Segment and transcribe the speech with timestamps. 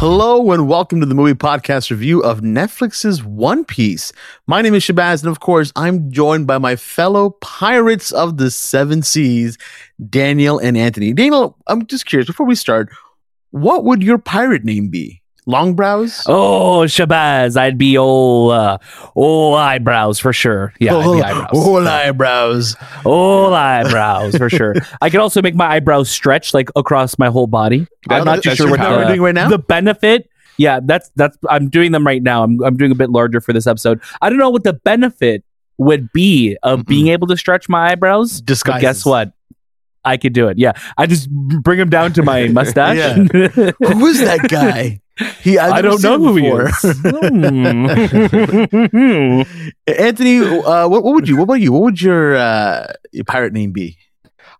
[0.00, 4.14] Hello and welcome to the movie podcast review of Netflix's One Piece.
[4.46, 8.50] My name is Shahbaz, and of course, I'm joined by my fellow pirates of the
[8.50, 9.58] seven seas,
[10.08, 11.12] Daniel and Anthony.
[11.12, 12.88] Daniel, I'm just curious before we start,
[13.50, 15.19] what would your pirate name be?
[15.46, 16.22] Long brows?
[16.26, 18.78] Oh, Shahbaz, I'd be all, uh,
[19.14, 20.72] all eyebrows for sure.
[20.78, 21.48] Yeah, I'd eyebrows.
[21.54, 22.76] All eyebrows.
[23.04, 24.74] All eyebrows for sure.
[25.00, 27.86] I could also make my eyebrows stretch like across my whole body.
[28.08, 29.48] I'm not too sure what the, we're doing right now?
[29.48, 30.28] the benefit.
[30.58, 31.38] Yeah, that's that's.
[31.48, 32.42] I'm doing them right now.
[32.42, 34.00] I'm I'm doing a bit larger for this episode.
[34.20, 35.42] I don't know what the benefit
[35.78, 36.86] would be of Mm-mm.
[36.86, 38.42] being able to stretch my eyebrows.
[38.42, 39.32] But guess what?
[40.04, 40.58] I could do it.
[40.58, 42.96] Yeah, I just bring him down to my mustache.
[43.32, 45.00] Who is that guy?
[45.42, 46.68] He, I've I never don't know seen who he before.
[46.68, 47.90] is.
[48.90, 49.42] Hmm.
[49.86, 51.36] Anthony, uh, what, what would you?
[51.36, 51.72] What about you?
[51.72, 53.98] What would your, uh, your pirate name be?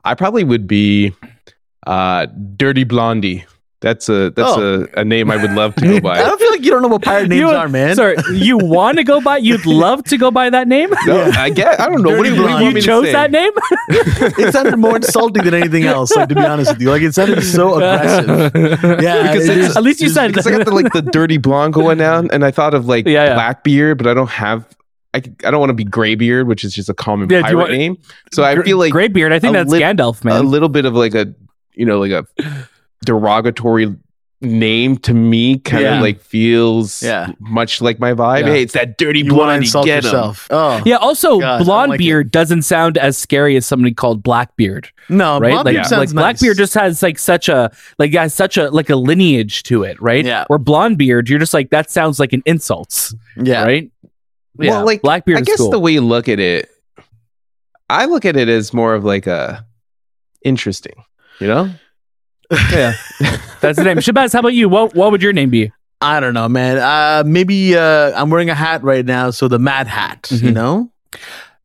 [0.04, 1.14] I probably would be
[1.86, 3.44] uh, Dirty Blondie.
[3.80, 4.86] That's a that's Oh.
[4.94, 6.18] a, a name I would love to go I by.
[6.18, 7.96] don't feel like you don't know what pirate names You- are, man.
[7.96, 9.38] Sorry, you want to go by?
[9.38, 10.90] You'd love to go by that name?
[11.06, 11.80] No, I get.
[11.80, 12.16] I don't know.
[12.16, 12.64] What do Dirty you, what do you Blondie.
[12.64, 13.12] want You to chose say?
[13.12, 13.52] that name?
[13.88, 16.14] it sounded more insulting than anything else.
[16.14, 18.52] Like to be honest with you, like it sounded so aggressive.
[19.02, 21.02] Yeah, Because it it's- At least you it's- said Because I got the like the
[21.02, 23.34] dirty blonde going down, and I thought of like Yeah, yeah.
[23.34, 24.66] Blackbeard, but I don't have.
[25.12, 27.70] I, I don't want to be Graybeard, which is just a common Yeah, pirate want-
[27.72, 27.98] name.
[28.32, 29.32] So I feel like Graybeard.
[29.32, 30.36] I think that's lit- Gandalf, man.
[30.36, 31.34] a little bit of like a
[31.74, 32.24] you know like a
[33.04, 33.94] derogatory
[34.42, 35.96] name to me kind Yeah.
[35.96, 37.32] of like feels Yeah.
[37.40, 38.40] much like my vibe.
[38.40, 38.46] Yeah.
[38.52, 39.66] Hey, it's that dirty you want to blondie.
[39.66, 40.04] insult Get 'em.
[40.04, 40.46] yourself.
[40.50, 40.56] Oh.
[40.78, 40.96] oh, yeah.
[40.96, 45.50] Also, God, blonde like beard doesn't sound as scary as somebody called Blackbeard, no, right?
[45.50, 46.40] Blonde like, Beard sounds like nice.
[46.40, 50.00] Blackbeard just has like such a like has such a like a lineage to it,
[50.00, 50.24] right?
[50.24, 50.46] Yeah.
[50.48, 53.62] Or blonde beard, you're just like that sounds like an insult, yeah.
[53.64, 53.90] right?
[54.56, 55.38] Well, like Blackbeard.
[55.38, 55.70] I is guess cool.
[55.70, 56.68] the way you look at it,
[57.90, 59.66] I look at it as more of like a
[60.44, 60.94] interesting,
[61.40, 61.70] you know?
[62.50, 62.94] Yeah,
[63.60, 63.98] that's the name.
[63.98, 64.68] Shahbaz, how about you?
[64.68, 65.72] What what would your name be?
[66.00, 66.78] I don't know, man.
[66.78, 70.28] Uh, maybe uh, I'm wearing a hat right now, so the Mad Hat.
[70.30, 70.54] You Mhm.
[70.54, 70.90] know?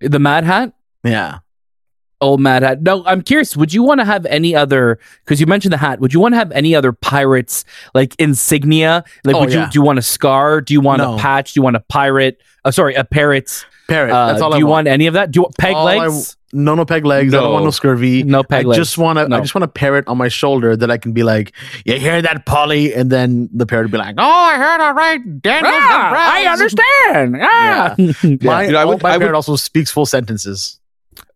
[0.01, 0.73] The Mad Hat.
[1.03, 1.39] Yeah.
[2.21, 2.81] old Mad Hat.
[2.81, 3.55] No, I'm curious.
[3.55, 4.99] Would you want to have any other?
[5.23, 5.99] Because you mentioned the hat.
[5.99, 9.03] Would you want to have any other pirates like insignia?
[9.23, 9.65] Like, Oh, would yeah.
[9.65, 10.59] you do you want a scar?
[10.61, 11.15] Do you want No.
[11.15, 11.53] a patch?
[11.53, 12.41] Do you want a pirate?
[12.63, 13.65] Oh, sorry, a parrot's.
[13.87, 14.11] Parrot.
[14.13, 14.85] Uh, That's all do I you want.
[14.85, 15.31] want any of that?
[15.31, 16.37] Do you want peg All I- legs?
[16.53, 17.33] No, no peg legs.
[17.33, 18.23] I don't want no scurvy.
[18.23, 18.77] No peg I legs.
[18.77, 19.35] just want to.
[19.35, 21.51] I just want a parrot on my shoulder that I can be like,
[21.83, 24.93] "You hear that, Polly?" And then the parrot would be like, "Oh, I heard all
[24.93, 27.37] right, Daniel." Ah, I understand.
[27.41, 27.95] Ah.
[27.97, 30.79] My, You know, I would- my I would- parrot also speaks full sentences.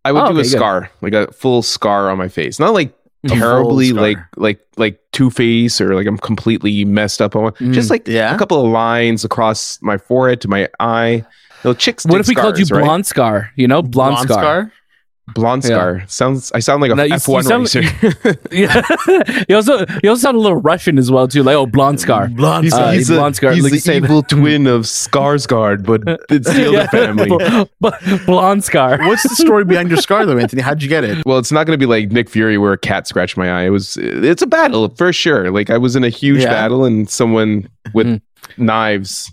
[0.06, 0.56] I would Oh, do a okay, good.
[0.58, 2.58] scar, like a full scar on my face.
[2.58, 2.94] Not like
[3.28, 7.52] terribly like like like two face or like I'm completely messed up on.
[7.52, 7.74] Mm.
[7.74, 8.34] Just like Yeah.
[8.34, 11.24] a couple of lines across my forehead to my eye.
[11.64, 12.04] No chicks.
[12.06, 12.84] What if we called you scars, right?
[12.86, 13.50] blonde scar?
[13.56, 14.72] You know, blonde, scar.
[15.34, 15.68] Blonde Yeah.
[15.68, 16.50] scar sounds.
[16.52, 17.82] I sound like a No, you- F one you sound- racer.
[18.50, 18.82] Yeah.
[19.48, 21.44] you also you also sound a little Russian as well too.
[21.44, 22.26] Like oh, blonde scar.
[22.28, 22.64] Blonde.
[22.64, 22.92] he's Uh, scar.
[22.94, 24.06] he's a, blonde scar, he's like the say that.
[24.06, 27.28] evil twin of Skarsgård, but it's the other family.
[27.28, 28.98] B- b- blonde scar.
[29.06, 30.62] What's the story behind your scar, though, Anthony?
[30.62, 31.24] How'd you get it?
[31.24, 33.66] Well, it's not going to be like Nick Fury where a cat scratched my eye.
[33.66, 35.52] It was it's a battle for sure.
[35.52, 36.50] Like I was in a huge Yeah.
[36.50, 38.20] battle and someone with Mm.
[38.56, 39.32] knives.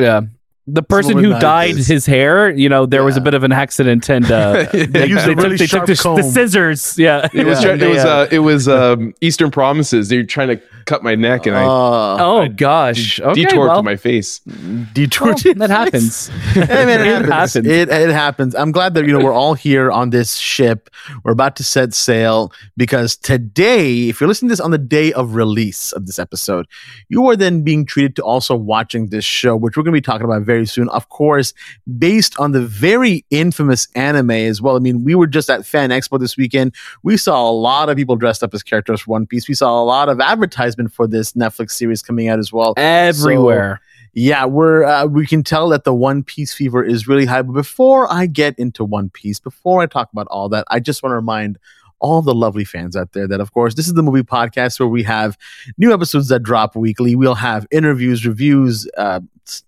[0.00, 0.22] Yeah.
[0.68, 1.86] The person who dyed knives.
[1.86, 5.08] his hair, you know, there was a bit of an accident and uh, They they,
[5.12, 6.98] they really took, they took the, the scissors.
[6.98, 7.28] Yeah.
[7.32, 7.74] It was Yeah.
[7.74, 10.08] it was uh, uh, it was um, Eastern Promises.
[10.08, 13.20] They were trying to cut my neck and I Uh, oh gosh.
[13.20, 14.40] Okay, detoured well, to my face.
[14.92, 15.34] detour.
[15.44, 16.28] well, that happens.
[16.54, 17.54] hey man, it, It happens.
[17.54, 17.66] happens.
[17.68, 18.54] It, it happens.
[18.56, 20.90] I'm glad that you know we're all here on this ship.
[21.22, 25.12] We're about to set sail because today, if you're listening to this on the day
[25.12, 26.66] of release of this episode,
[27.08, 30.00] you are then being treated to also watching this show, which we're going to be
[30.04, 30.88] talking about very soon.
[30.88, 31.52] Of course,
[31.98, 34.76] based on the very infamous anime as well.
[34.76, 36.74] I mean, we were just at Fan Expo this weekend.
[37.02, 39.48] We saw a lot of people dressed up as characters for One Piece.
[39.48, 42.72] We saw a lot of advertisement for this Netflix series coming out as well.
[42.76, 43.80] Everywhere.
[44.14, 47.42] Yeah, we're uh, we can tell that the One Piece fever is really high.
[47.42, 51.02] But before I get into One Piece, before I talk about all that, I just
[51.02, 51.58] want to remind
[51.98, 54.88] all the lovely fans out there that, of course, this is the movie podcast where
[54.88, 55.36] we have
[55.78, 57.14] new episodes that drop weekly.
[57.14, 59.20] We'll have interviews, reviews, uh,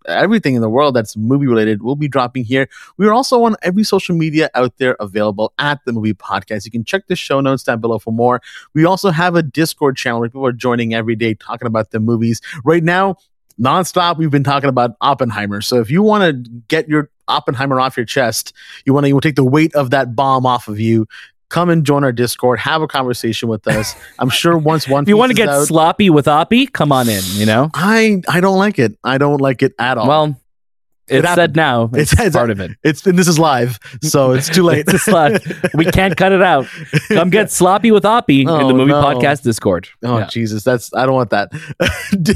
[0.07, 2.69] everything in the world that's movie related will be dropping here.
[2.97, 6.65] We are also on every social media out there available at the movie podcast.
[6.65, 8.41] You can check the show notes down below for more.
[8.75, 12.01] We also have a Discord channel where people are joining every day talking about the
[12.01, 12.41] movies.
[12.65, 13.17] Right now,
[13.61, 15.61] nonstop, we've been talking about Oppenheimer.
[15.61, 18.53] So if you want to get your Oppenheimer off your chest,
[18.85, 21.07] you want to you take the weight of that bomb off of you.
[21.51, 22.59] Come and join our Discord.
[22.59, 23.95] Have a conversation with us.
[24.19, 25.05] I'm sure once one.
[25.05, 27.71] If you want to get out- sloppy with Oppie, come on in, you know?
[27.75, 28.99] I I don't like it.
[29.03, 30.07] I don't like it at all.
[30.09, 30.41] Well,
[31.11, 31.35] It's happened.
[31.37, 31.85] said now.
[31.95, 32.73] It's, It's- it's- part of it.
[32.83, 34.85] It's and this is live, so it's too late.
[34.89, 35.43] It's live.
[35.75, 36.67] We can't cut it out.
[37.09, 39.03] Come get sloppy with Oppie in Oh, the movie no.
[39.03, 39.89] podcast Discord.
[40.05, 40.27] Oh Yeah.
[40.27, 41.51] Jesus, that's I don't want that.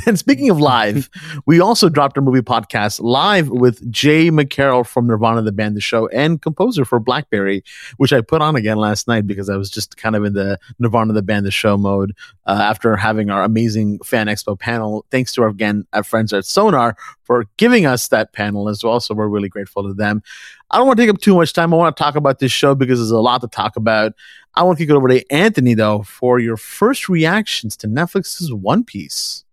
[0.07, 1.09] and speaking of live,
[1.47, 5.81] we also dropped our movie podcast live with Jay McCarroll from Nirvana, the band, the
[5.81, 7.63] show, and composer for Blackberry,
[7.97, 10.59] which I put on again last night because I was just kind of in the
[10.79, 12.13] Nirvana, the band, the show mode
[12.47, 15.05] uh, after having our amazing fan expo panel.
[15.11, 19.01] Thanks to our again our friends at Sonar for giving us that panel as well.
[19.01, 20.23] So we're really grateful to them.
[20.71, 21.73] I don't want to take up too much time.
[21.73, 24.15] I want to talk about this show because there's a lot to talk about.
[24.55, 28.53] I want to kick it over to Anthony though for your first reactions to Netflix's
[28.53, 29.45] One Piece.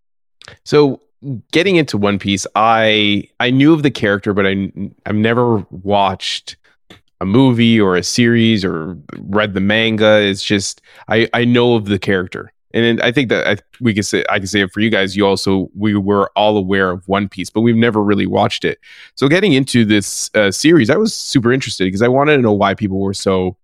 [0.64, 1.02] So
[1.52, 4.72] getting into One Piece, I I knew of the character, but I
[5.06, 6.58] I've never watched
[7.22, 10.22] a movie or a series or read the manga.
[10.22, 14.04] It's just I I know of the character, and I think that I, we can
[14.04, 15.16] say I can say it for you guys.
[15.16, 18.80] You also we were all aware of One Piece, but we've never really watched it.
[19.16, 22.54] So getting into this uh, series, I was super interested because I wanted to know
[22.54, 23.58] why people were so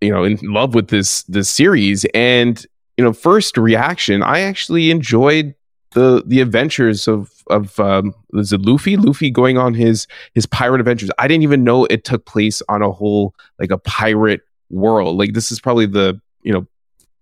[0.00, 4.90] you know in love with this this series and you know first reaction i actually
[4.90, 5.54] enjoyed
[5.92, 10.80] the the adventures of of um was it luffy luffy going on his his pirate
[10.80, 14.40] adventures i didn't even know it took place on a whole like a pirate
[14.70, 16.66] world like this is probably the you know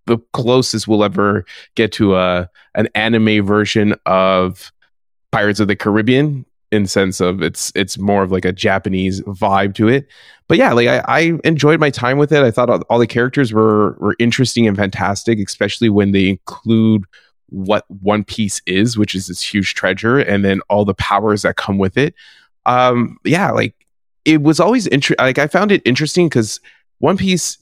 [0.08, 1.44] the closest we'll ever
[1.76, 4.72] get to a an anime version of
[5.30, 9.74] pirates of the caribbean in sense of it's it's more of like a japanese vibe
[9.74, 10.08] to it
[10.48, 12.42] but yeah, like I, I enjoyed my time with it.
[12.42, 17.04] I thought all, all the characters were were interesting and fantastic, especially when they include
[17.50, 21.56] what One Piece is, which is this huge treasure, and then all the powers that
[21.56, 22.14] come with it.
[22.64, 23.74] Um, yeah, like
[24.24, 25.22] it was always interesting.
[25.22, 26.60] Like I found it interesting because
[26.98, 27.58] One Piece,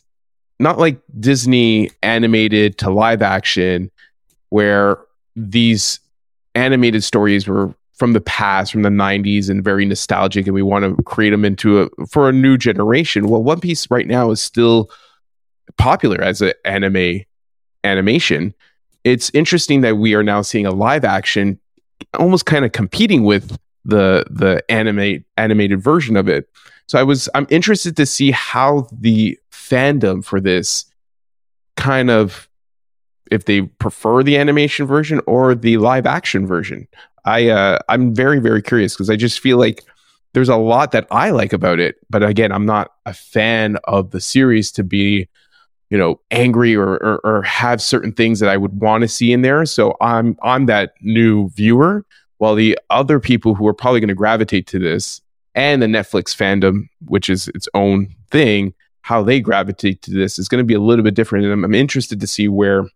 [0.59, 3.91] not like Disney animated to live action,
[4.51, 4.99] where
[5.35, 6.01] these
[6.55, 10.85] animated stories were from the past, from the 90s, and very nostalgic, and we want
[10.85, 13.29] to create them into a for a new generation.
[13.29, 14.91] Well, One Piece right now is still
[15.79, 17.23] popular as an anime
[17.85, 18.55] animation.
[19.05, 21.59] It's interesting that we are now seeing a live action,
[22.19, 26.49] almost kind of competing with the the anime animated version of it.
[26.89, 29.39] So I was I'm interested to see how the
[29.69, 30.85] fandom for this
[31.77, 32.49] kind of
[33.31, 36.87] if they prefer the animation version or the live action version.
[37.25, 39.83] I uh, I'm very very curious because I just feel like
[40.33, 44.11] there's a lot that I like about it, but again, I'm not a fan of
[44.11, 45.29] the series to be,
[45.89, 49.33] you know, angry or or, or have certain things that I would want to see
[49.33, 49.65] in there.
[49.65, 52.05] So I'm I'm that new viewer,
[52.39, 55.21] while the other people who are probably going to gravitate to this
[55.55, 58.75] and the Netflix fandom, which is its own thing,
[59.07, 61.65] how they gravitate to this is going to be a little bit different, and I'm,
[61.65, 62.89] I'm interested to see where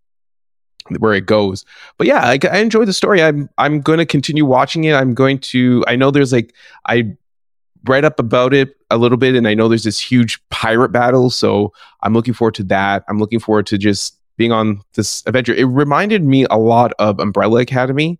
[0.98, 1.64] where it goes.
[1.98, 3.22] But yeah, I, I enjoy the story.
[3.22, 4.94] I'm I'm going to continue watching it.
[4.94, 5.84] I'm going to.
[5.86, 6.52] I know there's like
[6.84, 7.16] I
[7.84, 11.30] read up about it a little bit, and I know there's this huge pirate battle.
[11.30, 11.72] So
[12.02, 13.04] I'm looking forward to that.
[13.08, 15.54] I'm looking forward to just being on this adventure.
[15.54, 18.18] It reminded me a lot of Umbrella Academy,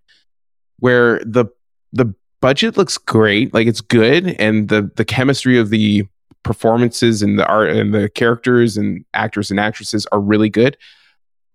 [0.79, 1.47] where the
[1.93, 6.05] the budget looks great, like it's good, and the the chemistry of the
[6.43, 10.77] performances and the art and the characters and actors and actresses are really good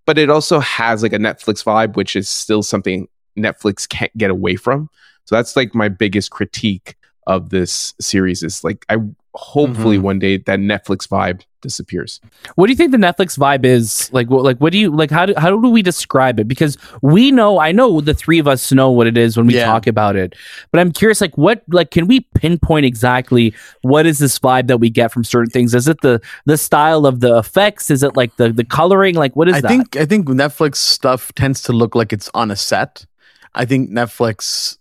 [0.06, 4.30] but it also has like a Netflix vibe, which is still something Netflix can't get
[4.30, 4.90] away from.
[5.26, 6.96] So that's like my biggest critique
[7.28, 8.98] of this series is like I
[9.34, 10.02] hopefully Mhm.
[10.02, 12.22] one day that Netflix vibe disappears.
[12.56, 14.10] What do you think the Netflix vibe is?
[14.14, 15.12] Like, what, like, what do you like?
[15.12, 16.48] How do how do we describe it?
[16.48, 19.56] Because we know, I know the three of us know what it is when we
[19.56, 19.66] Yeah.
[19.66, 20.36] talk about it.
[20.72, 24.78] But I'm curious, like, what, like, can we pinpoint exactly what is this vibe that
[24.78, 25.74] we get from certain things?
[25.76, 27.92] Is it the the style of the effects?
[27.92, 29.16] Is it like the the coloring?
[29.16, 29.66] Like, what is that?
[29.66, 29.68] I that?
[29.92, 33.06] think I think Netflix stuff tends to look like it's on a set.
[33.54, 34.78] I think Netflix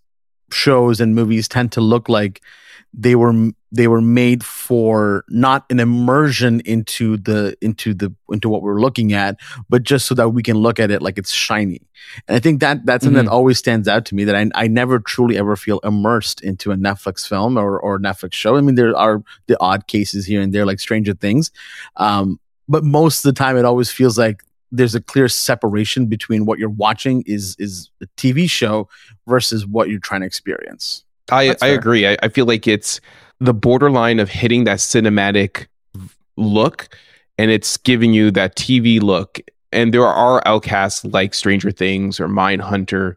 [0.54, 2.40] shows and movies tend to look like
[2.96, 8.62] they were they were made for not an immersion into the into the into what
[8.62, 9.36] we're looking at,
[9.68, 11.82] but just so that we can look at it like it's shiny.
[12.28, 14.68] And I think that that's something that always stands out to me that I I
[14.68, 18.56] never truly ever feel immersed into a Netflix film or or Netflix show.
[18.56, 21.50] I mean, there are the odd cases here and there, like Stranger Things,
[21.96, 24.44] um, but most of the time, it always feels like
[24.74, 28.88] there's a clear separation between what you're watching is is a TV show
[29.26, 31.04] versus what you're trying to experience.
[31.30, 31.78] I, That's I fair.
[31.78, 32.06] agree.
[32.06, 33.00] I, I feel like it's
[33.40, 35.66] the borderline of hitting that cinematic
[36.36, 36.88] look
[37.38, 39.40] and it's giving you that TV look.
[39.72, 43.16] And there are outcasts like Stranger Things or Mindhunter.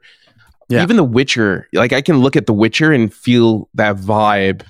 [0.70, 0.82] Yeah.
[0.84, 1.68] Even The Witcher.
[1.74, 4.64] Like I can look at The Witcher and feel that vibe,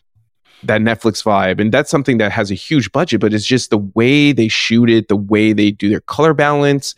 [0.63, 1.59] that Netflix vibe.
[1.59, 4.89] And that's something that has a huge budget, but it's just the way they shoot
[4.89, 6.95] it, the way they do their color balance,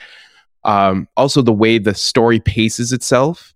[0.64, 3.54] um, also the way the story paces itself.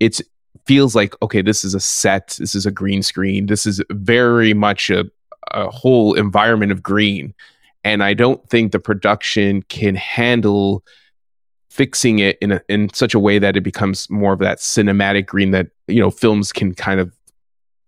[0.00, 0.20] It
[0.66, 4.52] feels like okay, this is a set, this is a green screen, this is very
[4.52, 5.04] much a,
[5.52, 7.34] a whole environment of green,
[7.84, 10.84] and I don't think the production can handle
[11.70, 15.26] fixing it in a, in such a way that it becomes more of that cinematic
[15.26, 17.15] green that you know films can kind of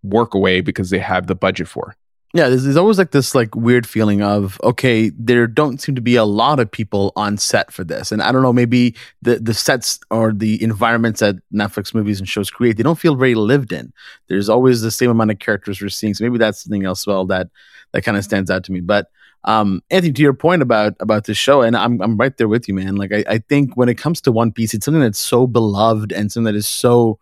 [0.03, 1.95] work away because they have the budget for.
[2.35, 6.15] Yeah, there's, always like this like weird feeling of okay, there don't seem to be
[6.15, 9.55] a lot of people on set for this, and I don't know, maybe the the
[9.55, 13.73] sets or the environments that Netflix movies and shows create, they don't feel very lived
[13.73, 13.95] in.
[14.29, 17.25] There's always the same amount of characters we're seeing, so maybe that's something else well
[17.27, 17.49] that
[17.93, 18.81] that kind of stands out to me.
[18.81, 19.11] But
[19.45, 22.69] um, Anthony, to your point about about this show, and I'm I'm right there with
[22.69, 22.97] you, man.
[22.97, 26.13] Like I, I think when it comes to One Piece, it's something that's so beloved
[26.13, 27.19] and something that is so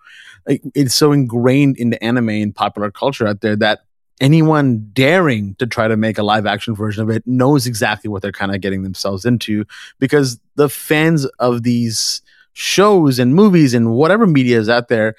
[0.46, 3.80] like, it's so ingrained into anime and popular culture out there that
[4.20, 8.22] anyone daring to try to make a live action version of it knows exactly what
[8.22, 9.64] they're kind of getting themselves into
[9.98, 12.22] because the fans of these
[12.54, 15.14] shows and movies and whatever media is out there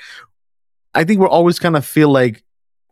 [0.95, 2.43] i think we're always kind of feel like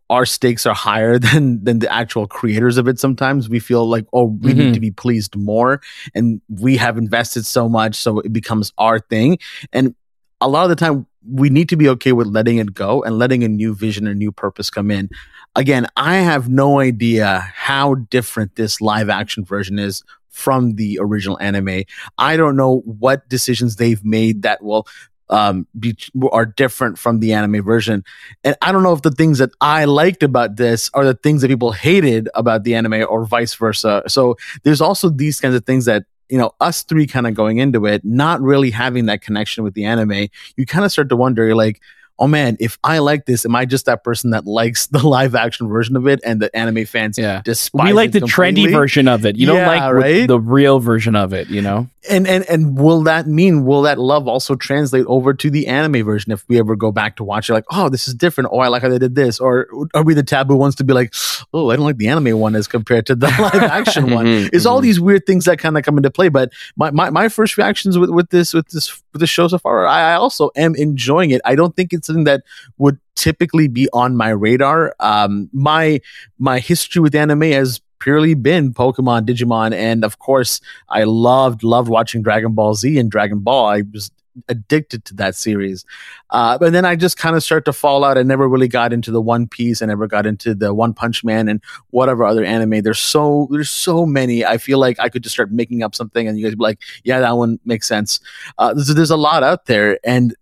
[0.08, 4.06] our stakes are higher than than the actual creators of it sometimes we feel like
[4.12, 4.56] oh we Mhm.
[4.58, 5.80] need to be pleased more
[6.14, 9.38] and we have invested so much so it becomes our thing
[9.72, 9.94] and
[10.40, 13.18] a lot of the time we need to be okay with letting it go and
[13.18, 15.10] letting a new vision and new purpose come in.
[15.54, 21.38] Again i have no idea how different this live action version is from the original
[21.40, 21.84] anime.
[22.18, 24.86] I don't know what decisions they've made that will
[25.28, 25.96] um be
[26.30, 28.04] are different from the anime version.
[28.44, 31.42] And i don't know if the things that i liked about this are the things
[31.42, 34.02] that people hated about the anime or vice versa.
[34.06, 37.58] So there's also these kinds of things that you know us three kind of going
[37.58, 41.16] into it not really having that connection with the anime you kind of start to
[41.16, 41.80] wonder you're like
[42.18, 45.34] oh man if i like this am i just that person that likes the live
[45.34, 47.42] action version of it and the anime fans Yeah.
[47.44, 49.36] despise we like the trendy version of it.
[49.36, 50.26] You don't like right?
[50.26, 51.88] the real version of it, you know?
[52.08, 56.04] And and and will that mean will that love also translate over to the anime
[56.04, 57.52] version if we ever go back to watch it?
[57.52, 58.50] Like oh this is different.
[58.52, 59.40] Oh i like how they did this.
[59.40, 61.14] Or are we the taboo ones to be like
[61.52, 64.26] oh i don't like the anime one as compared to the live action one?
[64.26, 64.84] Mhm, it's all mhm.
[64.84, 67.98] these weird things that kind of come into play but my, my, my first reactions
[67.98, 71.30] with, with this with this with the show so far I, I also am enjoying
[71.30, 71.40] it.
[71.44, 72.42] I don't think it's something that
[72.78, 74.94] would typically be on my radar.
[75.00, 76.00] Um my
[76.38, 81.88] my history with anime has purely been pokemon digimon and of course i loved loved
[81.88, 84.10] watching dragon ball z and dragon ball i was
[84.48, 85.86] addicted to that series
[86.30, 88.18] uh, but then I just kind of start to fall out.
[88.18, 89.80] I never really got into the One Piece.
[89.80, 92.82] I never got into the One Punch Man and whatever other anime.
[92.82, 94.44] There's so there's so many.
[94.44, 96.80] I feel like I could just start making up something, and you guys be like,
[97.04, 98.18] "Yeah, that one makes sense."
[98.58, 100.34] Uh, there's, there's a lot out there, and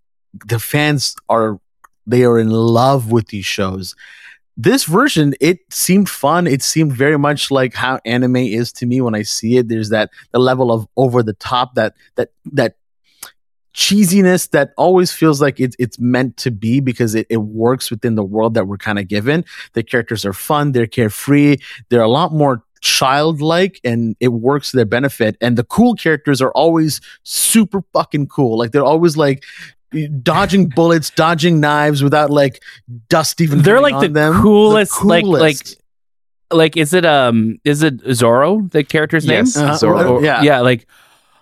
[0.47, 1.59] the fans are
[2.07, 3.95] they are in love with these shows.
[4.57, 6.47] This version, it seemed fun.
[6.47, 9.67] It seemed very much like how anime is to me when I see it.
[9.67, 12.77] There's that the level of over the top that that that
[13.73, 18.15] cheesiness that always feels like it's it's meant to be because it, it works within
[18.15, 19.43] the world that we're kind of given.
[19.73, 21.57] The characters are fun, they're carefree,
[21.89, 25.35] they're a lot more childlike and it works to their benefit.
[25.41, 28.57] And the cool characters are always super fucking cool.
[28.57, 29.43] Like they're always like
[30.21, 32.61] dodging bullets, dodging knives without like
[33.09, 33.61] dust even.
[33.61, 34.41] They're coming like the on them.
[34.41, 35.77] coolest, like- coolest.
[36.51, 39.55] Like is it um is it Zorro the character's Yes.
[39.57, 39.65] name?
[39.67, 40.17] Uh, Zoro.
[40.17, 40.43] uh, yeah.
[40.43, 40.85] Yeah, like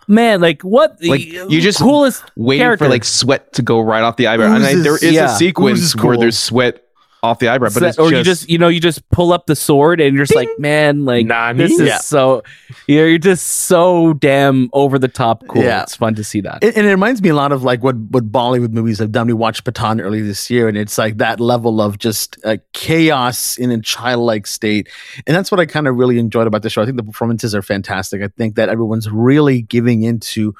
[0.08, 2.86] man, like what Like, you just coolest waiting character.
[2.86, 4.56] for like sweat to go right off the eyebrow.
[4.56, 5.26] and I, there is yeah.
[5.36, 6.84] a sequence Oozes where there's sweat
[7.24, 9.32] off the eyebrow, but Set- it's or just, you just you know you just pull
[9.32, 11.58] up the sword and you're just like man like Nani?
[11.58, 11.98] this is Yeah.
[12.00, 12.44] so
[12.86, 15.84] you're, you're just so damn over the top cool Yeah.
[15.84, 17.96] it's fun to see that It, and it reminds me a lot of like what
[17.96, 19.26] what Bollywood movies have done.
[19.28, 23.58] We watched Pathaan earlier this year, and it's like that level of just uh, chaos
[23.58, 24.90] in a childlike state,
[25.26, 26.82] and that's what I kind of really enjoyed about the show.
[26.82, 28.22] I think the performances are fantastic.
[28.22, 30.54] I think that everyone's really giving into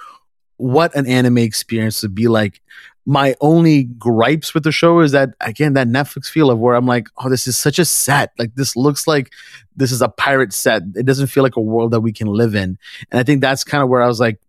[0.58, 2.62] what an anime experience would be like.
[3.06, 6.86] My only gripes with the show is that again that Netflix feel of where I'm
[6.86, 8.32] like, oh, this is such a set.
[8.40, 9.32] Like this looks like
[9.76, 10.84] this is a pirate set.
[10.96, 12.78] It doesn't feel like a world that we can live in.
[13.12, 14.40] And I think that's kind of where I was like,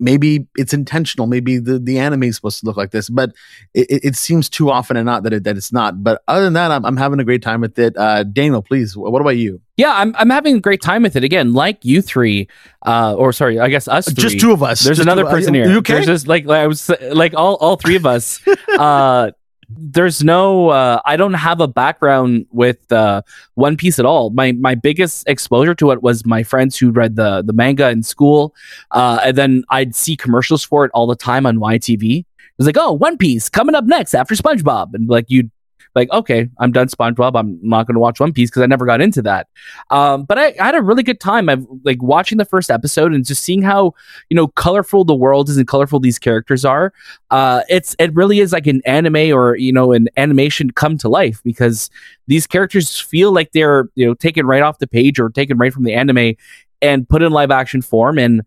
[0.00, 1.26] maybe it's intentional.
[1.26, 3.32] Maybe the, the anime is supposed to look like this, but
[3.74, 6.02] it, it, seems too often and not that it, that it's not.
[6.02, 7.96] But other than that, I'm, I'm having a great time with it.
[7.96, 9.60] Uh, Daniel, please, what about you?
[9.80, 12.48] Yeah I'm, I'm having a great time with it again like you three
[12.86, 14.14] uh or sorry i guess us three.
[14.26, 14.80] Just two of us.
[14.84, 15.94] there's Just another two- person here You okay?
[15.94, 16.90] there's just like i was
[17.24, 18.40] like all all three of us
[18.78, 19.30] uh
[19.72, 23.22] there's no uh i don't have a background with uh
[23.54, 27.14] one piece at all my my biggest exposure to it was my friends who read
[27.14, 28.52] the the manga in school
[28.90, 32.26] uh and then i'd see commercials for it all the time on ytv it
[32.58, 35.50] was like oh one piece coming up next after spongebob and like you'd
[35.94, 37.38] like, okay, I'm done SpongeBob.
[37.38, 39.48] I'm not going to watch One Piece because I never got into that.
[39.90, 41.48] Um, but I, I, had a really good time.
[41.48, 43.94] I've like watching the first episode and just seeing how
[44.28, 46.92] you know colorful the world is and colorful these characters are.
[47.30, 51.08] Uh, it's it really is like an anime or you know an animation come to
[51.08, 51.90] life because
[52.26, 55.72] these characters feel like they're you know taken right off the page or taken right
[55.72, 56.34] from the anime
[56.82, 58.42] and put in live action form and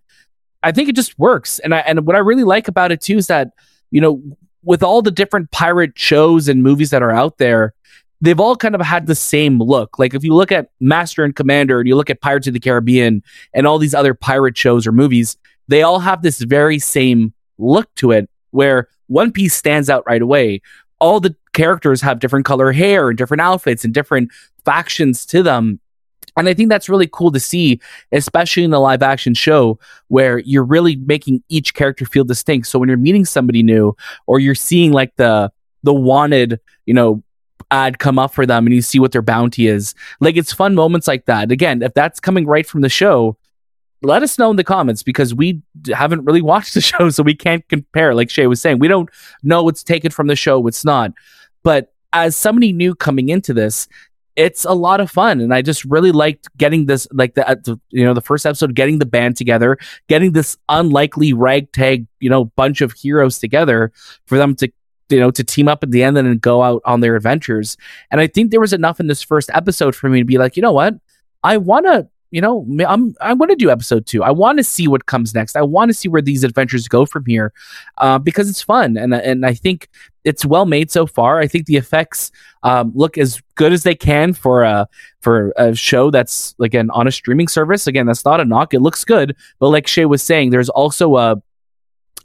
[0.63, 1.59] I think it just works.
[1.59, 3.50] And I and what I really like about it too is that
[3.91, 4.21] you know
[4.63, 7.74] with all the different pirate shows and movies that are out there,
[8.22, 10.00] they've all kind of had the same look.
[10.00, 12.60] Like if you look at Master and Commander and you look at Pirates of the
[12.60, 13.22] Caribbean
[13.53, 17.93] and all these other pirate shows or movies, they all have this very same look
[17.96, 20.62] to it where One Piece stands out right away.
[21.00, 24.32] All the characters have different color hair and different outfits and different
[24.63, 25.79] factions to them.
[26.37, 27.79] And I think that's really cool to see,
[28.11, 32.67] especially in a live action show where you're really making each character feel distinct.
[32.67, 35.51] So when you're meeting somebody new or you're seeing like the
[35.83, 37.21] the wanted, you know,
[37.71, 39.93] ad come up for them and you see what their bounty is.
[40.19, 41.51] Like it's fun moments like that.
[41.51, 43.37] Again, if that's coming right from the show,
[44.01, 45.61] let us know in the comments because we
[45.93, 48.13] haven't really watched the show, so we can't compare.
[48.13, 49.09] Like Shay was saying, we don't
[49.43, 51.13] know what's taken from the show, what's not.
[51.63, 53.87] But as somebody new coming into this,
[54.35, 55.41] it's a lot of fun.
[55.41, 58.45] And i just really liked getting this like the, uh, the, you know the first
[58.45, 63.91] episode getting the band together getting this unlikely ragtag you know bunch of heroes together
[64.25, 64.71] for them to
[65.09, 67.77] you know to team up at the end and go out on their adventures.
[68.11, 70.55] And i think there was enough in this first episode for me to be like
[70.55, 70.95] you know what?
[71.43, 74.23] I want to you know, I'm I want to do episode two.
[74.23, 75.55] I want to see what comes next.
[75.55, 77.53] I want to see where these adventures go from here,
[77.99, 79.87] uh, because it's fun and and I think
[80.23, 81.39] it's well made so far.
[81.39, 82.31] I think the effects
[82.63, 84.87] um, look as good as they can for a
[85.21, 87.85] for a show that's again on a streaming service.
[87.85, 88.73] Again, that's not a knock.
[88.73, 91.39] It looks good, but like Shay was saying, there's also a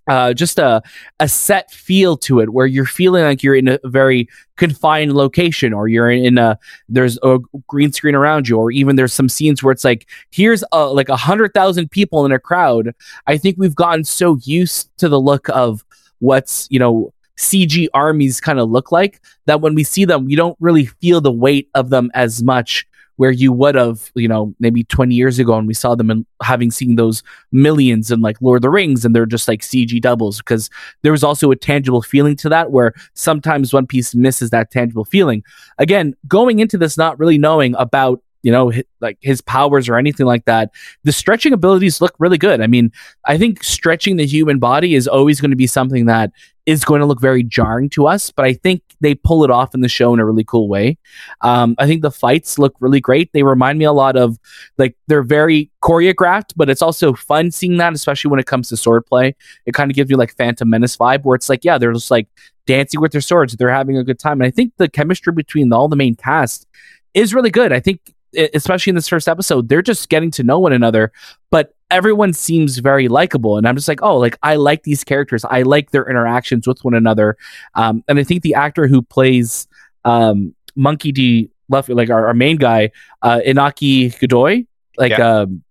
[0.08, 0.82] uh, just a
[1.20, 5.72] a set feel to it where you're feeling like you're in a very confined location
[5.72, 9.62] or you're in a there's a green screen around you or even there's some scenes
[9.62, 12.94] where it's like here's a, like a hundred thousand people in a crowd.
[13.26, 15.84] I think we've gotten so used to the look of
[16.20, 20.34] what's you know cg armies kind of look like that when we see them we
[20.34, 22.87] don't really feel the weight of them as much
[23.18, 26.24] where you would have, you know, maybe 20 years ago and we saw them and
[26.40, 30.00] having seen those millions in like Lord of the Rings and they're just like CG
[30.00, 30.70] doubles because
[31.02, 35.04] there was also a tangible feeling to that where sometimes One Piece misses that tangible
[35.04, 35.42] feeling.
[35.78, 40.26] Again, going into this not really knowing about you know, like his powers or anything
[40.26, 40.70] like that.
[41.04, 42.60] The stretching abilities look really good.
[42.60, 42.92] I mean,
[43.24, 46.30] I think stretching the human body is always going to be something that
[46.66, 49.74] is going to look very jarring to us, but I think they pull it off
[49.74, 50.98] in the show in a really cool way.
[51.40, 53.32] Um, I think the fights look really great.
[53.32, 54.38] They remind me a lot of
[54.76, 58.74] like they're very choreographed, but it's also fun seeing that, especially when it comes to
[58.74, 59.34] swordplay.
[59.64, 62.10] It kind of gives you like Phantom Menace vibe, where it's like, yeah, they're just
[62.10, 62.28] like
[62.66, 63.56] dancing with their swords.
[63.56, 66.66] They're having a good time, and I think the chemistry between all the main cast
[67.14, 67.72] is really good.
[67.72, 71.12] I think especially in this first episode, they're just getting to know one another,
[71.50, 73.56] but everyone seems very likable.
[73.56, 75.44] And I'm just like, oh, like I like these characters.
[75.44, 77.36] I like their interactions with one another.
[77.74, 79.66] Um, and I think the actor who plays
[80.04, 81.50] um, Monkey D.
[81.70, 84.64] Luffy, like our, our main guy, uh, Iñaki Godoy,
[84.96, 85.40] like yeah.
[85.40, 85.62] um,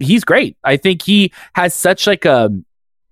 [0.00, 0.56] he's great.
[0.64, 2.50] I think he has such like a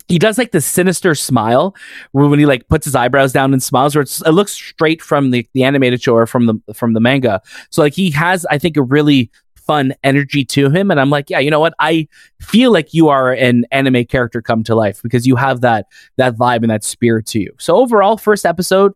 [0.08, 1.74] he does like the sinister smile
[2.12, 5.48] when he like puts his eyebrows down and smiles where it looks straight from the,
[5.52, 7.40] the animated show or from the from the manga.
[7.70, 11.30] So like he has i think a really fun energy to him and i'm like
[11.30, 11.72] yeah you know what?
[11.78, 12.08] I
[12.40, 15.86] feel like you are an anime character come to life because you have that
[16.16, 17.52] that vibe and that spirit to you.
[17.58, 18.92] So overall first episode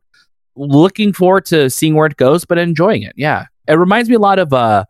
[0.57, 3.15] looking forward to seeing where it goes but enjoying it.
[3.17, 4.85] Yeah it reminds me a lot of uh,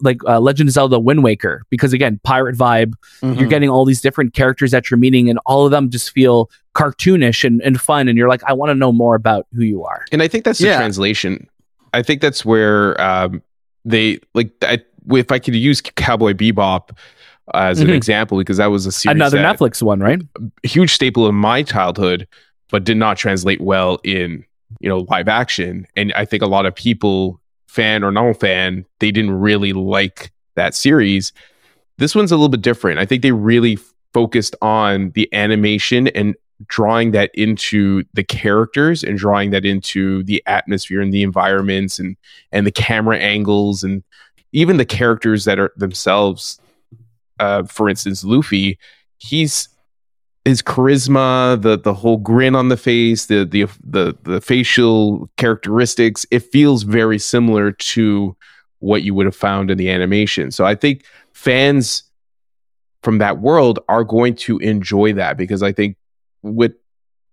[0.00, 2.94] like uh, Legend of Zelda Wind Waker because again, pirate vibe.
[3.22, 3.38] Mm-hmm.
[3.38, 6.50] You're getting all these different characters that you're meeting, and all of them just feel
[6.74, 8.08] cartoonish and, and fun.
[8.08, 10.04] And you're like, I want to know more about who you are.
[10.12, 10.76] And I think that's the yeah.
[10.76, 11.48] translation.
[11.92, 13.42] I think that's where um,
[13.84, 14.52] they like.
[14.62, 16.96] I, if I could use Cowboy Bebop
[17.54, 17.88] as mm-hmm.
[17.88, 20.20] an example, because that was a series another Netflix one, right?
[20.62, 22.28] huge staple in my childhood,
[22.70, 24.44] but did not translate well in
[24.80, 25.86] you know live action.
[25.96, 27.39] And I think a lot of people
[27.70, 31.32] fan or non fan, they didn't really like that series.
[31.98, 32.98] This one's a little bit different.
[32.98, 33.78] I think they really
[34.12, 36.34] focused on the animation and
[36.66, 42.16] drawing that into the characters and drawing that into the atmosphere and the environments and
[42.52, 44.02] and the camera angles and
[44.52, 46.60] even the characters that are themselves
[47.38, 48.78] uh, for instance luffy
[49.16, 49.69] he's
[50.44, 56.24] his charisma, the the whole grin on the face, the the the the facial characteristics,
[56.30, 58.36] it feels very similar to
[58.78, 60.50] what you would have found in the animation.
[60.50, 62.02] So I think fans
[63.02, 65.96] from that world are going to enjoy that because I think
[66.42, 66.72] what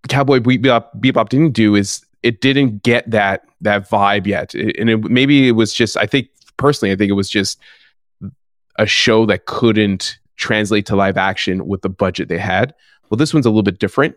[0.09, 4.89] Cowboy Bebop, Bebop didn't do is it didn't get that that vibe yet, It- and
[4.89, 5.95] it, maybe it was just.
[5.97, 7.59] I think personally, I think it was just
[8.77, 12.73] a show that couldn't translate to live action with the budget they had.
[13.09, 14.15] Well, this one's a little bit different.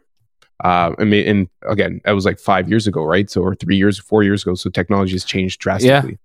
[0.62, 3.31] Uh, I mean, and again, that was like five years ago, right?
[3.31, 4.55] So, or three years, four years ago.
[4.55, 6.18] So, technology has changed drastically.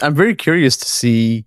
[0.00, 1.44] I'm very curious to see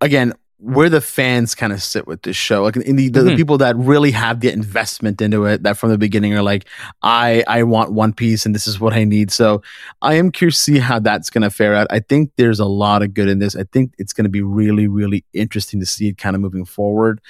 [0.00, 2.62] again where the fans kind of sit with this show.
[2.62, 3.36] Like in the, the, the Mhm.
[3.36, 6.66] people that really have the investment into it, that from the beginning are like,
[7.02, 9.30] I I want One Piece and this is what I need.
[9.30, 9.62] So
[10.02, 11.86] I am curious to see how that's going to fare out.
[11.90, 13.56] I think there's a lot of good in this.
[13.56, 16.66] I think it's going to be really really interesting to see it kind of moving
[16.66, 17.22] forward.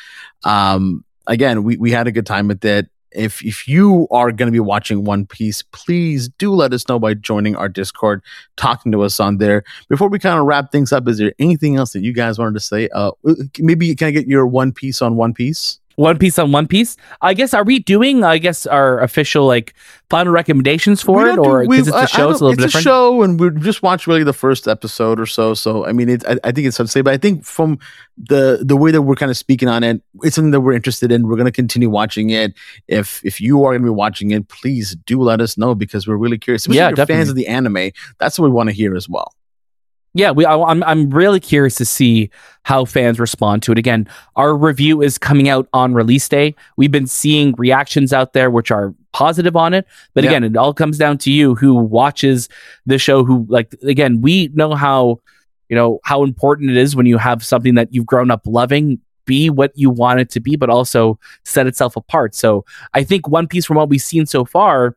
[0.44, 2.88] Um, again, we we had a good time with it.
[3.12, 6.98] If if you are going to be watching One Piece, please do let us know
[6.98, 8.22] by joining our Discord,
[8.56, 11.76] talking to us on there before we kind of wrap things up, is there anything
[11.76, 12.88] else that you guys wanted to say?
[12.94, 13.10] Uh,
[13.58, 15.79] maybe can I get your one piece on One Piece?
[16.00, 16.96] One Piece on One Piece.
[17.20, 18.24] I guess are we doing?
[18.24, 19.74] I guess our official like
[20.08, 22.86] final recommendations for it, or because it's a show, it's a little different.
[22.86, 25.52] a show, and we just watched really the first episode or so.
[25.52, 27.78] So I mean, it, I, I think it's hard to say, but I think from
[28.16, 31.12] the the way that we're kind of speaking on it, it's something that we're interested
[31.12, 31.28] in.
[31.28, 32.54] We're going to continue watching it.
[32.88, 36.08] If if you are going to be watching it, please do let us know because
[36.08, 36.62] we're really curious.
[36.62, 37.90] Especially Yeah, if you're fans of the anime.
[38.18, 39.34] That's what we want to hear as well.
[40.14, 40.44] Yeah, we.
[40.44, 42.30] I, I'm I'm really curious to see
[42.64, 43.78] how fans respond to it.
[43.78, 46.54] Again, our review is coming out on release day.
[46.76, 50.30] We've been seeing reactions out there which are positive on it, but Yeah.
[50.30, 52.48] again, it all comes down to you who watches
[52.86, 53.24] the show.
[53.24, 55.20] Who like again, we know how
[55.68, 58.98] you know how important it is when you have something that you've grown up loving
[59.26, 62.34] be what you want it to be, but also set itself apart.
[62.34, 64.96] So I think One Piece, from what we've seen so far,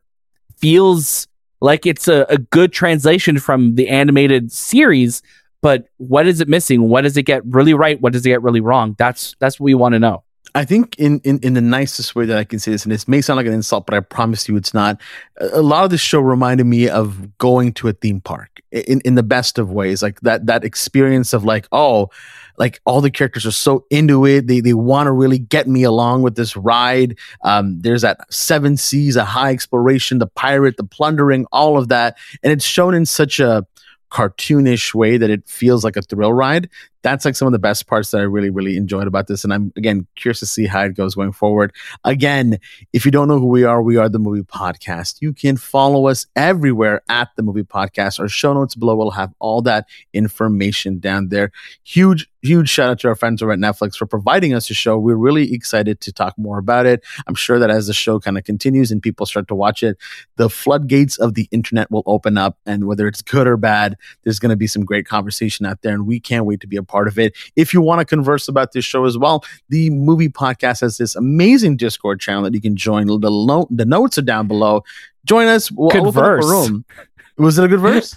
[0.56, 1.28] feels
[1.64, 5.22] like it's a, a good translation from the animated series.
[5.62, 6.90] But what is it missing?
[6.90, 7.98] What does it get really right?
[8.02, 8.94] What does it get really wrong?
[8.98, 10.22] That's that's what we want to know.
[10.54, 13.08] I think in, in in the nicest way that I can say this, and this
[13.08, 15.00] may sound like an insult, but I promise you it's not.
[15.40, 19.14] A lot of this show reminded me of going to a theme park in in
[19.14, 22.10] the best of ways, like that that experience of like, oh,
[22.58, 25.82] like all the characters are so into it, they they want to really get me
[25.82, 27.18] along with this ride.
[27.42, 32.16] Um, there's that seven seas, a high exploration, the pirate, the plundering, all of that,
[32.42, 33.66] and it's shown in such a
[34.10, 36.68] cartoonish way that it feels like a thrill ride
[37.04, 39.44] that's like some of the best parts that I really, really enjoyed about this.
[39.44, 41.72] And I'm again curious to see how it goes going forward.
[42.02, 42.58] Again,
[42.94, 45.20] if you don't know who we are, we are the movie podcast.
[45.20, 48.18] You can follow us everywhere at the movie podcast.
[48.18, 51.52] Our show notes below will have all that information down there.
[51.84, 54.96] Huge, huge shout out to our friends over at Netflix for providing us a show.
[54.96, 57.04] We're really excited to talk more about it.
[57.26, 59.98] I'm sure that as the show kind of continues and people start to watch it,
[60.36, 62.56] the floodgates of the internet will open up.
[62.64, 65.92] And whether it's good or bad, there's going to be some great conversation out there.
[65.92, 67.34] And we can't wait to be a part of it.
[67.56, 71.14] If you want to converse about this show as well, the movie podcast has this
[71.16, 73.06] amazing Discord channel that you can join.
[73.06, 74.82] The, lo- the notes are down below.
[75.24, 75.70] Join us.
[75.70, 76.44] We'll open up a Converse.
[76.44, 76.84] room.
[77.36, 78.14] Was it a good verse?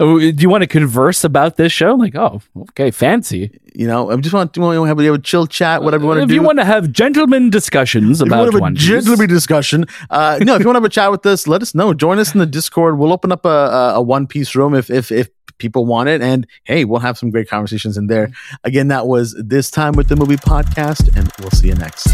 [0.00, 1.94] Oh, Do you want to converse about this show?
[1.94, 3.58] Like, oh, okay, fancy.
[3.74, 6.20] you know, I just want to have, have a chill chat, whatever you want to
[6.22, 6.34] uh, if do.
[6.34, 9.28] you want to have gentleman discussions if you about want to have One a gentleman
[9.28, 11.92] discussion, uh, no, if you want to have a chat with us, let us know.
[11.92, 12.98] Join us in the Discord.
[12.98, 16.22] We'll open up a, a, a One Piece room if if if people want it,
[16.22, 18.28] and hey, we'll have some great conversations in there.
[18.28, 18.34] Mm.
[18.64, 22.08] Again, that was this time with the movie podcast, and we'll see you next.